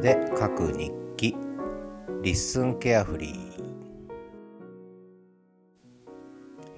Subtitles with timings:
[0.00, 1.36] で書く日記。
[2.22, 3.64] リッスンケアフリー、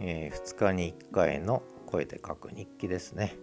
[0.01, 3.37] えー、2日に1回の声で書く日記ですね。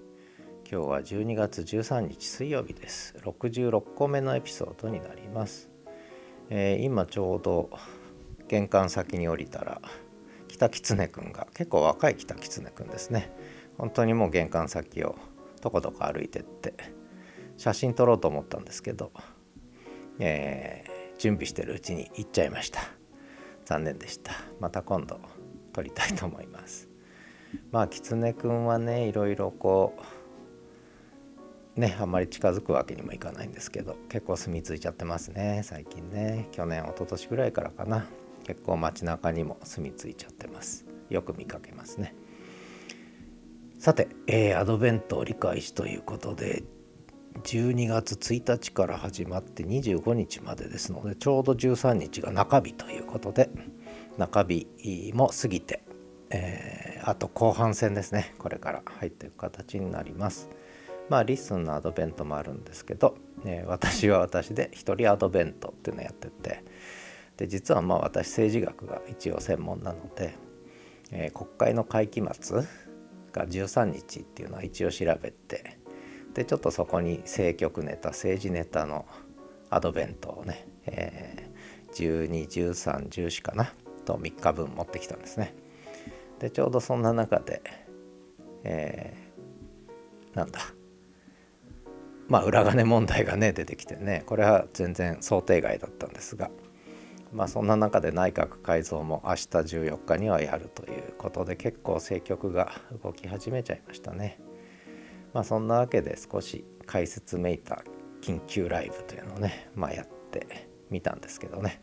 [0.70, 3.16] 今日は12月13日水曜日です。
[3.24, 5.70] 66個目のエピソードになります、
[6.50, 7.70] えー、今ちょうど
[8.50, 9.82] 玄関先に降りたら
[10.50, 13.32] 北狐くんが結構若い北狐くんですね。
[13.78, 15.16] 本当にもう玄関先を
[15.62, 16.74] とことこ歩いてって
[17.56, 19.14] 写真撮ろうと思ったんですけど、
[20.20, 22.82] えー、準備してるうちに行っちゃいました。
[23.66, 24.34] 残念でした。
[24.60, 25.20] また今度
[25.74, 26.90] 撮りたいと思います。
[27.72, 29.98] まあ狐くんはねいろいろこ
[31.78, 35.62] うねあんまり近づくわけにもいかないんですけど結構住み着いちゃってますね。
[35.64, 36.48] 最近ね。
[36.52, 38.06] 去年一昨年ぐらいからかな。
[38.46, 40.86] 結構街中にも住み着いちゃってます。
[41.10, 42.16] よく見かけますね。
[43.78, 46.64] さて、えー、アドベント折り返しということで
[47.44, 53.50] 12月1日から始まって25日までですのでちょうど13日が中日ということで
[54.18, 55.84] 中日も過ぎて、
[56.30, 58.36] えー、あと後半戦ですね。
[58.38, 60.50] これから入っていく形になります。
[61.10, 66.64] まあ LISTEN のアドベントもあるんですけど、えー、私は私で一人アドベントっていうのをやってて
[67.38, 70.36] で実はまあ私政治学が一応専門なので、
[71.12, 72.62] えー、国会の会期末
[73.32, 75.79] が13日っていうのは一応調べて
[76.34, 79.06] でちょっとそこに政局ネタ政治ネタの
[79.70, 83.72] アドベントをね、えー、121314かな
[84.06, 85.54] と3日分持ってきたんですね
[86.40, 87.62] でちょうどそんな中で、
[88.64, 90.60] えー、なんだ
[92.28, 96.50] まあ裏金問題がね出てきてねこれは全然想定外だったんですが
[97.34, 102.72] まあそんな中で内閣改造も明日14日にはやるということで結構政局が
[103.04, 104.40] 動き始めちゃいましたね。
[105.34, 107.84] まあそんなわけで少し解説めいた
[108.22, 111.82] 緊急ライブというのをね、まあ、やってみたんですけどね。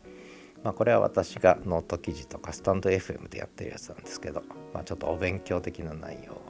[0.63, 4.43] まあこれは私がノート記事とかスタンド FM でやってるやつなんですけど、
[4.73, 6.41] まあ、ちょっとお勉強的な内容を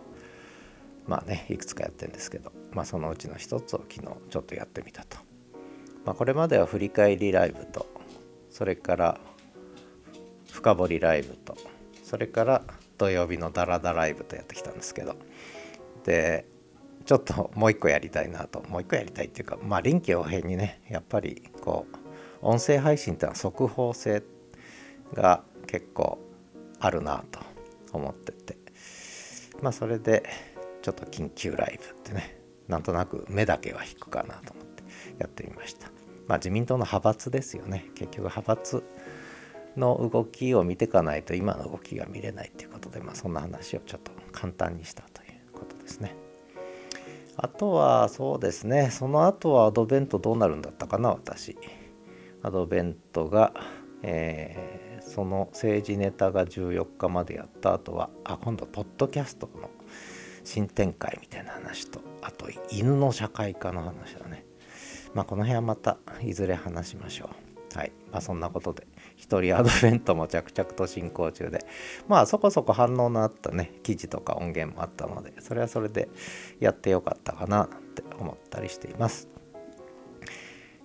[1.08, 5.18] まあねいくつかやってるんですけど、まあ、そのうちの一つを昨日ちょっとやってみたと。
[6.06, 7.86] まあ、これまでは振り返りライブと
[8.50, 9.20] それから
[10.52, 11.58] 深掘りライブと
[12.02, 12.62] それから
[12.98, 15.18] 土曜日のダラダライブとやってきたんですけど
[16.06, 16.46] で
[17.08, 18.62] ちょっともう一個やりたいなと。
[18.68, 21.98] もう一個やりたいっていうかまあ臨機応変にねやっぱりこう
[22.46, 24.24] 音声配信ってのは速報性
[25.14, 26.20] が結構
[26.80, 27.40] あるなと
[27.94, 28.58] 思ってて。
[29.62, 30.24] まあそれで
[30.82, 34.84] ちょっと緊急ライブってねなんとなく目だけは引くかなと思って
[35.18, 35.88] やってみました。
[36.28, 37.86] まあ、自民党の派閥ですよね。
[37.96, 38.84] 結局派閥
[39.78, 46.27] の動きを見ていかないと今の動きが見れないっていうことで、まあ、そんな話をちょっと簡単にしたということですね。
[47.38, 51.58] あとはそうですねその後はアドベントどうなるんだったかな私。
[52.44, 53.54] アドベントが、
[54.04, 59.70] えー、その政治ネタが14日までやった後はあ今度ポッドキャストの
[60.44, 64.46] 新展開みたいな話とあと犬の社会科の話だね。
[65.14, 67.47] まあ、この辺はまたいずれ話しましょう。
[68.18, 71.64] まあ、そんなことで、一人アドベントも着々と進行中で、
[72.08, 76.10] まあ、そこそこ反応のあったね、記事とか音源もあったので、それはそれで
[76.60, 79.30] やってよかったかな、なんて思ったりしています。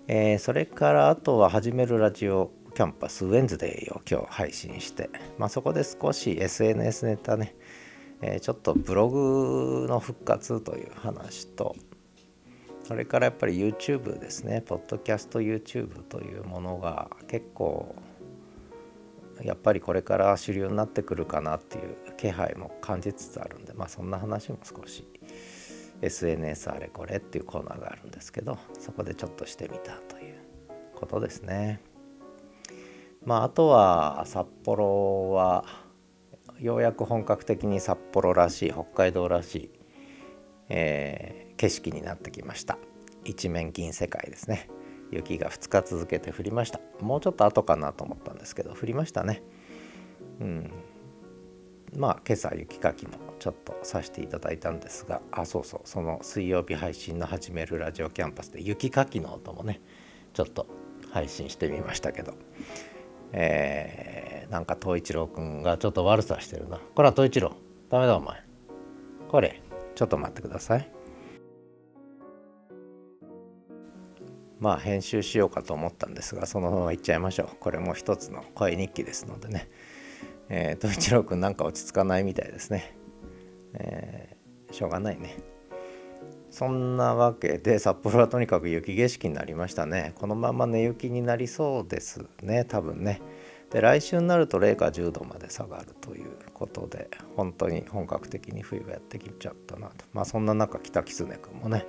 [0.09, 7.55] えー、それからあとは始めるラジオキャンパスウェンズデーを今日配信して、まあ、そこで少し SNS ネタね、
[8.21, 11.77] えー、ちょっとブログの復活という話と、
[12.93, 17.95] それからやっぱり YouTube ですね、ポッドキャスト YouTube というものが結構
[19.41, 25.09] やっぱりこれから主流になってくるかなっていう気配も感じつつあるんで、まあそんな話も少し
[26.03, 30.35] SNS あれこれっていうコーナーがあるんですけど、そこでちょっとしてみたという
[30.95, 31.81] ことですね。
[33.25, 35.65] まああとは札幌は
[36.61, 39.71] ようやく本格的に札幌らしい北海道らしい、
[40.69, 42.77] えー景色になってきました。
[43.25, 44.69] 一面銀世界ですね。
[45.13, 46.81] 雪が2日続けて降りました。
[47.01, 49.45] もうちょっと後かなと思ったんですけど降りましたね。
[50.41, 50.73] うん。
[51.97, 55.81] まあ今朝雪かきもちょっとさせていただいたんですがあそうそう。
[55.85, 59.81] その水曜日配信の始めるラジオキャンパスで雪かきの音もね
[60.33, 60.67] ちょっと
[61.13, 62.35] 配信してみましたけど。
[63.35, 66.81] えー、なんか東一郎くんがちょっと悪さしてるな。
[66.97, 67.53] これは東一郎。
[67.89, 68.43] ダメだお前。
[69.29, 69.63] これ
[69.95, 71.02] ちょっと待ってください。
[74.63, 77.49] まあ編集しようかと思ったんですがそのままいっちゃいましょう。
[77.59, 79.69] これも一つの声日記ですのでね。
[80.49, 82.97] えー、と一郎くんなんか落ち着かないみたいですね。
[83.75, 85.37] えー、しょうがないね。
[86.51, 90.13] そんなわけで札幌はとにかく雪景色になりましたね。
[90.15, 93.21] このまま寝雪になりそうですね多分ね。
[93.71, 100.05] で来週になると0か10度まで下がるということで本当に本格的に冬がやってきちゃったなと。
[100.13, 101.85] まあそんな中北狐君もね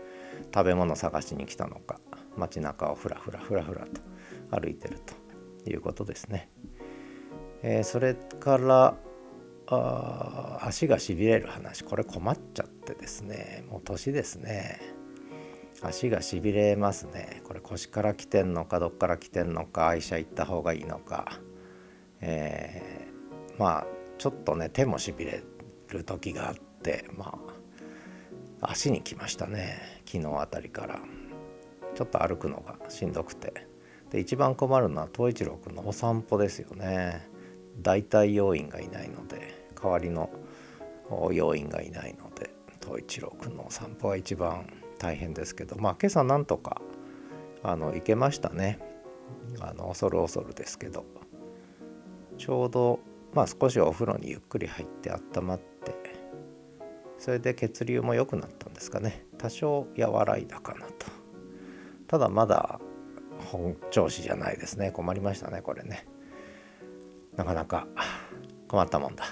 [0.55, 1.99] 食べ物探しに来たのか
[2.37, 4.01] 街中をふらふらふらふらと
[4.51, 4.99] 歩いてる
[5.63, 6.49] ということですね、
[7.61, 8.95] えー、それから
[9.67, 11.83] あ足がしびれる話。
[11.83, 13.63] これ困っちゃってですね。
[13.69, 14.79] もう年ですね。
[15.81, 17.41] 足がしびれますね。
[17.43, 21.39] これ腰から来てんのかどっから来てんのか医者行った方がいいのか。
[22.21, 23.87] えー、まあ
[24.17, 25.43] ちょっとね手もしびれ
[25.89, 27.37] る時があってま
[28.61, 30.01] あ足に来ましたね。
[30.05, 30.99] 昨日あたりから。
[31.95, 33.67] ちょっと歩くのがしんどくて。
[34.09, 37.27] で一番困るのは東一郎くんのお散歩ですよね。
[37.81, 40.29] 代替要員がいないので代わりの
[41.31, 44.67] 要員がいないので東一郎くんのお散歩が一番
[44.99, 45.77] 大変ですけど。
[45.77, 46.79] まあ今朝なんとか
[47.63, 48.77] あの行けましたね。
[49.59, 51.05] あの恐る恐るですけど。
[52.37, 52.99] ちょうど
[53.33, 55.73] まあ少しお風呂にゆっくり入って温まって
[57.23, 59.25] それで血流も良くなったんですかね。
[59.37, 60.87] 多少和らいだかな
[62.13, 62.79] ただまだ
[63.51, 64.91] 本調子じゃないですね。
[64.91, 66.05] 困りましたねこれね。
[67.35, 67.87] なかなか
[68.67, 69.25] 困ったもんだ。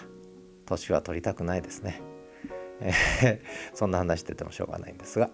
[0.65, 2.01] 年は取りたくないですね、
[2.79, 3.43] え
[3.75, 5.29] そんな話しててもしょうがないんですが。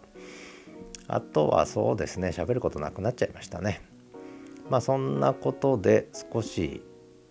[1.08, 3.80] あとはそうですね喋ることなくなっちゃいましたね。
[4.70, 6.84] まあそんなことで少し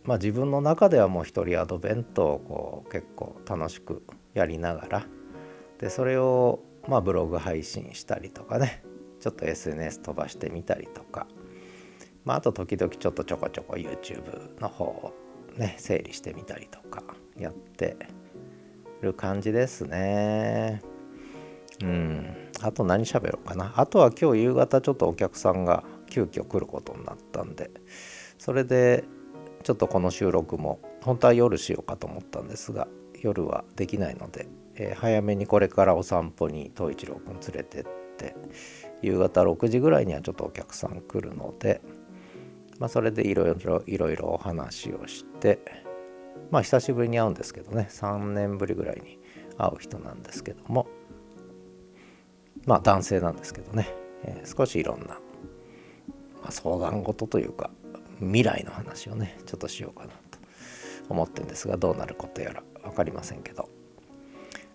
[0.04, 4.02] まあ自分の中ではもう一人アドベントをこう結構楽しく
[4.32, 5.06] やりながら。
[5.76, 8.82] でそれをまあブログ配信したりとかね。
[9.20, 11.26] ちょっと SNS 飛ばしてみたりとか。
[12.24, 15.14] まああと時々ちょっとちょこちょこ YouTube の方を
[15.56, 17.02] ね整理してみたりとか
[17.38, 17.96] やって
[19.00, 20.82] る感じですね。
[21.82, 22.50] うん。
[22.62, 23.72] あと何喋ろうかな。
[23.76, 27.70] あとは今日夕方ちょっとお客さんが急遽来ることになったんで
[28.38, 29.04] それで
[29.62, 32.88] ちょっとこの収録も本当は夜しようかと思ったんですが
[33.20, 37.84] 夜はできないので、えー、早めにこれからお散歩に東一郎くん連れてっ
[38.16, 38.34] て
[39.02, 41.80] 夕方6時ぐらいにはちょっとお客さん来るので、
[42.78, 45.60] まあ、それでいろいろいろいろお話をして
[46.50, 49.18] まあ久しぶりに会うんですけどね3年ぶりぐらいに
[49.58, 50.86] 会う人なんですけども
[52.64, 53.88] まあ男性なんですけどね、
[54.24, 55.16] えー、少しいろんな、ま
[56.48, 57.70] あ、相談事というか
[58.20, 60.38] 未来の話をねちょっとしようかなと
[61.08, 63.68] 思ってるんですがどうなることやら分かりませんけど。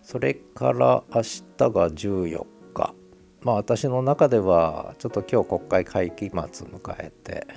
[0.02, 2.94] それから明日が14日。
[3.44, 7.48] まあ私の中ではちょっと今日国会会期末迎えて、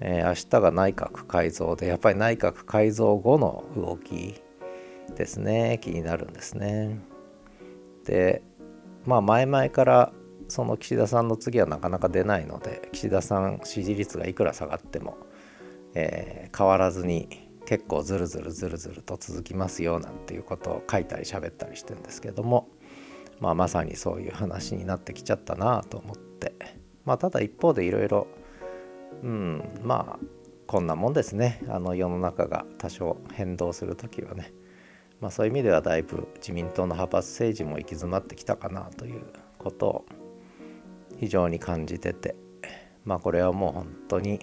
[0.00, 4.34] えー、明日が内閣改造でやっぱり内閣改造後の動き
[5.16, 5.78] ですね。
[5.82, 7.00] 気になるんですね。
[8.04, 8.42] で
[9.06, 10.12] まあ前々から
[10.48, 15.16] その岸田さんの次はなかなか出ないので岸田さん支持率がいくら下がっても、
[15.94, 17.28] えー、変わらずに
[17.64, 22.68] 結構ずるずるずるずると続きますよなんていうことを書いたり喋ったりしてるんですけども、
[23.42, 26.54] まあ、まさにそういう話になってきちゃったなと思って。
[27.04, 28.28] まあただ一方でいろいろ
[29.24, 30.26] うんまあ
[30.68, 31.60] こんなもんですね。
[31.68, 34.52] あの世の中が多少変動する時はね。
[35.20, 39.24] まあそういう意味ではだいぶ自民党の派閥政治も行き詰まってきたかなという
[39.58, 40.04] ことを
[41.18, 42.36] 非常に感じてて。
[43.04, 44.38] まあこれはもう本当に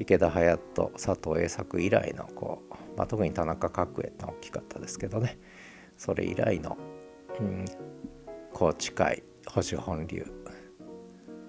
[0.00, 5.38] 池田隼人佐藤栄作以来のこう、まあ、特に田中角栄って大きかったですけどね。
[5.96, 6.78] それ以来の、
[7.38, 7.64] うん、
[8.60, 10.22] 高知会星本流。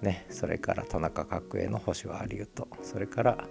[0.02, 3.50] ねそれから田中角栄の星は流とそれから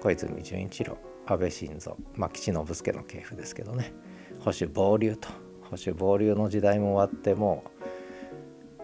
[0.00, 0.96] 小泉純一郎。
[1.26, 1.94] 安倍晋三。
[2.14, 3.92] まあ岸信介の系譜ですけどね。
[4.38, 5.28] 保守暴流と。
[5.64, 7.82] 保守暴流の時代も終わってもう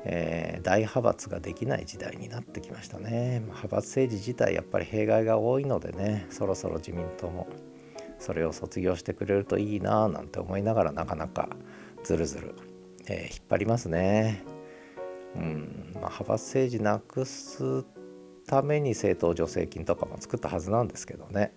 [0.04, 3.40] えー、大派閥ができない時代になってきましたね。
[3.40, 6.26] 派閥政治自体やっぱり弊害が多いのでね。
[6.28, 7.48] そろそろ自民党も
[8.18, 11.48] それを卒業してくれるといいななんて思いながらなかなか
[12.04, 12.54] ずるずる、
[13.08, 14.42] えー、引っ張りますね。
[15.34, 15.90] うん。
[15.94, 17.84] まあ、派閥政治なくす
[18.46, 21.52] ために政党助成金とかも作ったはずなんですけどね。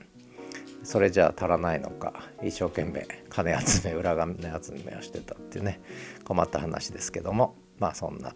[0.84, 2.30] それじゃ足らないのか。
[2.44, 5.82] 一生懸命金集め裏金集めをしてたっていうね。
[6.24, 7.56] 困った話ですけども。
[7.82, 8.36] まあそんな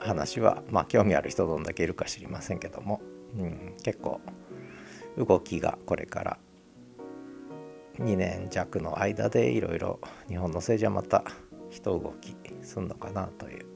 [0.00, 3.00] 話はまあ興味ある人どんだけいるか知りませんけども、
[3.38, 4.20] うん、結構
[5.16, 6.38] 動きがこれから
[7.98, 11.24] 2年弱の間でいろいろ日本の政治はまた
[11.72, 13.66] 一動きすんのかなという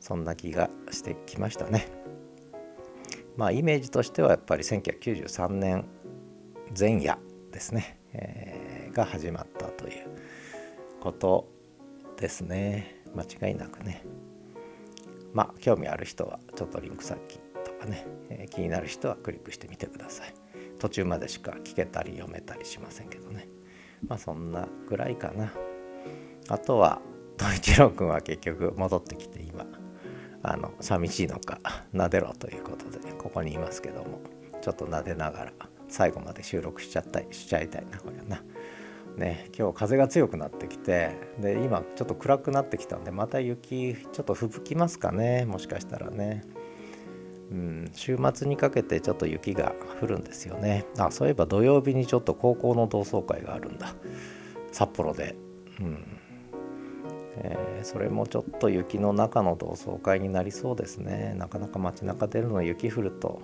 [0.00, 1.88] そんな気がしてきましたね。
[3.36, 5.84] まあイメージとしてはやっぱり1993年
[6.78, 7.18] 前夜
[7.52, 10.06] ですね、えー、が始まったという
[11.00, 11.48] こと
[12.16, 13.02] ですね。
[13.14, 14.04] 間違いなくね。
[15.34, 20.34] まあ興味ある人はちょっとリンク先とかね、えー、気になる人はクリックしてみてください。
[20.78, 23.48] 途中までしか聞けたり読めたりしませんけどね。
[24.06, 25.52] まあそんなぐらいかな。
[26.48, 27.00] あとは
[27.38, 29.66] 統一郎君は結局戻ってきて今
[30.42, 31.58] あの寂しいのか
[31.94, 34.20] 撫でろということでここにいますけども
[34.62, 35.52] ちょっと撫でながら
[35.88, 38.42] 最後まで収録しちゃったりしちゃいたいなこれはな。
[39.16, 46.44] ね、今日風が強くなってきてで今ちょっと暗くなってきたんでまた雪ちょっと吹雪きますかねもしかしたらね、
[47.50, 50.84] うん、週末にかけてちょっと雪が降るんですよね。
[50.98, 53.94] あそういえば土曜日にちょっと高校の同窓会があるんだ。
[54.70, 55.34] 札幌で、
[55.80, 56.18] うん。
[57.38, 61.34] えー、それもちょっと雪の中の同窓会になりそうですね。
[61.36, 63.42] なかなか街中出るの雪降ると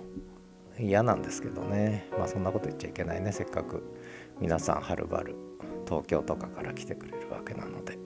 [0.79, 2.09] 嫌なんですけどね。
[2.17, 3.31] まあそんなこと言っちゃいけないね。
[3.31, 3.83] せっかく
[4.39, 5.35] 皆さんはるばる
[5.87, 7.97] 東京とかから来てくれるわけなので、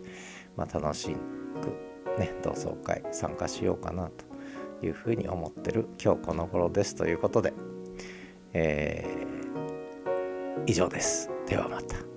[0.55, 6.95] まあ、楽しくね同窓会参加しようかなというふうに思ってる今日この頃です。
[6.95, 7.53] ということで、
[8.53, 11.29] えー、以上です。
[11.47, 12.16] ではまた。